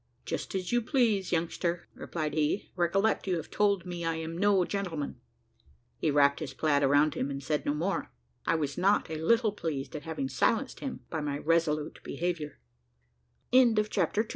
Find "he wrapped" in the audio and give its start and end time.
5.99-6.39